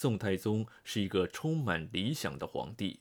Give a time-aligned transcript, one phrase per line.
[0.00, 3.00] 宋太宗是一个充满理想的皇帝，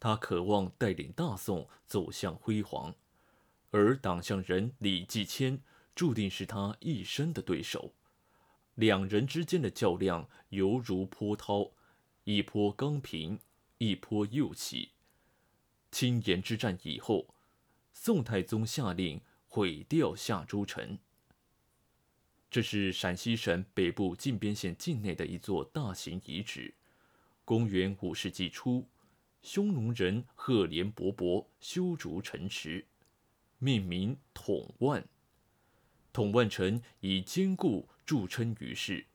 [0.00, 2.94] 他渴望带领大宋走向辉煌，
[3.70, 5.60] 而党项人李继迁
[5.94, 7.92] 注定是他一生的对手。
[8.76, 11.72] 两人之间的较量犹如波涛，
[12.24, 13.38] 一波刚平，
[13.76, 14.92] 一波又起。
[15.90, 17.34] 青岩之战以后，
[17.92, 20.98] 宋太宗下令毁掉夏州城。
[22.52, 26.74] 这是陕西省北部靖边县境内的一座大型遗址。
[27.46, 28.86] 公元五世纪初，
[29.40, 32.84] 匈奴人赫连勃勃修筑城池，
[33.58, 35.02] 命名统万。
[36.12, 39.06] 统万城以坚固著称于世。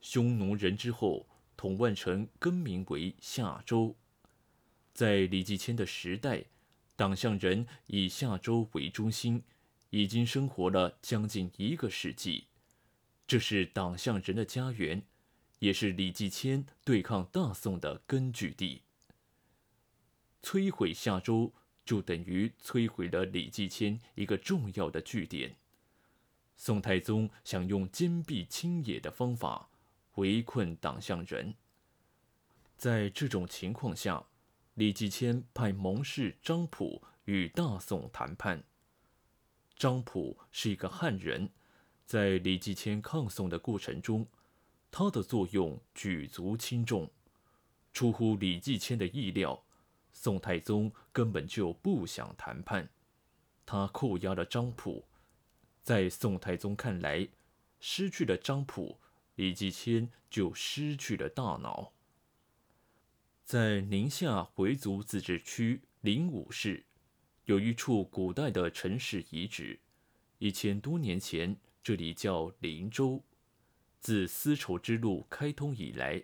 [0.00, 3.94] 匈奴人之后，统万城更名为夏州。
[4.92, 6.46] 在李继迁的时代，
[6.96, 9.40] 党项人以夏州为中心。
[9.90, 12.46] 已经生活了将近一个世纪，
[13.26, 15.02] 这是党项人的家园，
[15.58, 18.82] 也是李继迁对抗大宋的根据地。
[20.42, 21.52] 摧毁夏州，
[21.84, 25.56] 就等于摧毁了李继迁一个重要的据点。
[26.56, 29.70] 宋太宗想用坚壁清野的方法
[30.16, 31.54] 围困党项人。
[32.76, 34.26] 在这种情况下，
[34.74, 38.62] 李继迁派谋士张溥与大宋谈判。
[39.80, 41.48] 张普是一个汉人，
[42.04, 44.26] 在李继迁抗宋的过程中，
[44.90, 47.10] 他的作用举足轻重。
[47.90, 49.64] 出乎李继迁的意料，
[50.12, 52.90] 宋太宗根本就不想谈判，
[53.64, 55.06] 他扣押了张普。
[55.82, 57.26] 在宋太宗看来，
[57.78, 58.98] 失去了张普，
[59.36, 61.94] 李继迁就失去了大脑。
[63.46, 66.84] 在宁夏回族自治区灵武市。
[67.50, 69.76] 有一处古代的城市遗址，
[70.38, 73.20] 一千多年前，这里叫灵州。
[73.98, 76.22] 自丝绸之路开通以来，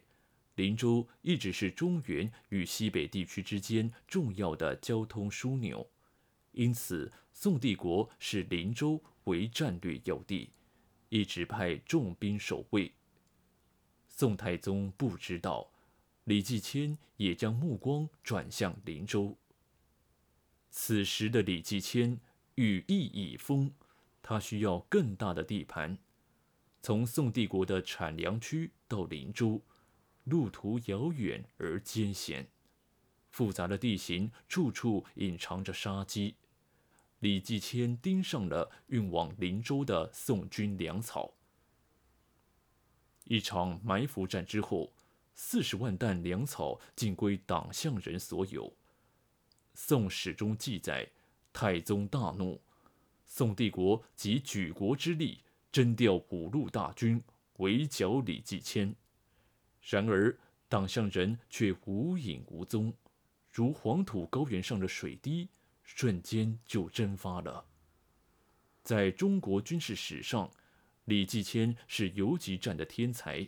[0.54, 5.90] 灵州一直是中原与西北地区之间重要的交通枢纽，
[6.52, 10.50] 因此宋帝国视灵州为战略要地，
[11.08, 12.92] 一直派重兵守卫。
[14.06, 15.72] 宋太宗不知道，
[16.22, 19.36] 李继迁也将目光转向灵州。
[20.78, 22.20] 此时的李继迁
[22.56, 23.72] 羽翼已丰，
[24.20, 25.96] 他需要更大的地盘。
[26.82, 29.62] 从宋帝国的产粮区到灵州，
[30.24, 32.50] 路途遥远而艰险，
[33.30, 36.36] 复杂的地形处处隐藏着杀机。
[37.20, 41.32] 李继迁盯上了运往灵州的宋军粮草。
[43.24, 44.92] 一场埋伏战之后，
[45.34, 48.76] 四十万担粮草尽归党项人所有。
[49.78, 51.06] 宋史中记载，
[51.52, 52.58] 太宗大怒，
[53.26, 55.38] 宋帝国即举国之力
[55.70, 57.22] 征调五路大军
[57.58, 58.96] 围剿李继迁。
[59.82, 60.34] 然而
[60.66, 62.90] 党项人却无影无踪，
[63.52, 65.46] 如黄土高原上的水滴，
[65.82, 67.62] 瞬间就蒸发了。
[68.82, 70.50] 在中国军事史上，
[71.04, 73.46] 李继迁是游击战的天才。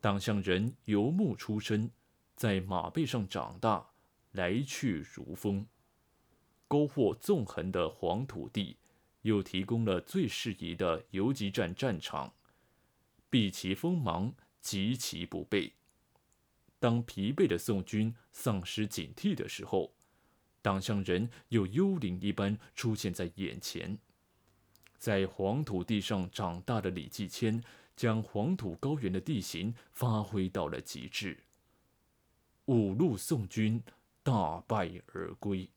[0.00, 1.88] 党项人游牧出身，
[2.34, 3.88] 在马背上长大。
[4.36, 5.66] 来去如风，
[6.68, 8.76] 沟壑纵横的黄土地，
[9.22, 12.32] 又提供了最适宜的游击战战场，
[13.28, 15.72] 避其锋芒，击其不备。
[16.78, 19.92] 当疲惫的宋军丧失警惕的时候，
[20.62, 23.98] 党项人又幽灵一般出现在眼前。
[24.98, 27.62] 在黄土地上长大的李继迁，
[27.96, 31.38] 将黄土高原的地形发挥到了极致。
[32.66, 33.82] 五路宋军。
[34.26, 35.70] 大败而归。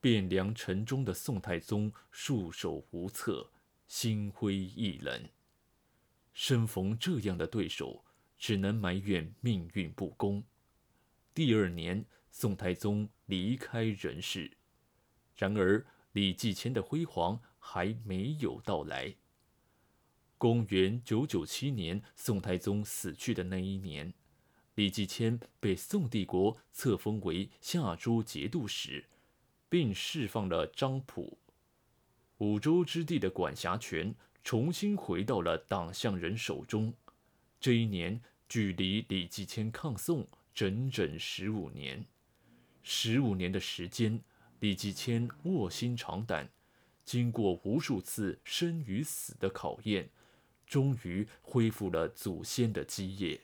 [0.00, 3.52] 汴梁城中的宋太宗束手无策，
[3.86, 5.28] 心灰意冷。
[6.32, 8.02] 身逢这样的对手，
[8.38, 10.42] 只能埋怨命运不公。
[11.34, 14.56] 第二年，宋太宗离开人世。
[15.36, 19.14] 然而，李继迁的辉煌还没有到来。
[20.38, 24.14] 公元九九七年，宋太宗死去的那一年。
[24.74, 29.04] 李继迁被宋帝国册封为夏州节度使，
[29.68, 31.36] 并释放了张溥，
[32.38, 36.94] 五州之地的管辖权重新回到了党项人手中。
[37.60, 42.04] 这一年，距离李继迁抗宋整整十五年。
[42.82, 44.18] 十五年的时间，
[44.60, 46.48] 李继迁卧薪尝胆，
[47.04, 50.08] 经过无数次生与死的考验，
[50.66, 53.38] 终于恢复了祖先的基业。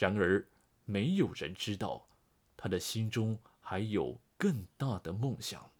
[0.00, 0.42] 然而，
[0.86, 2.08] 没有人知道，
[2.56, 5.70] 他的心中还有更大的梦想。